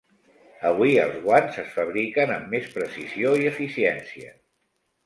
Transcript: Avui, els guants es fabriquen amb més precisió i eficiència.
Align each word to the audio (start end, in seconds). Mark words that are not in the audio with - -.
Avui, 0.69 0.95
els 1.01 1.19
guants 1.25 1.59
es 1.65 1.69
fabriquen 1.75 2.35
amb 2.39 2.57
més 2.57 2.67
precisió 2.79 3.39
i 3.45 3.51
eficiència. 3.53 4.37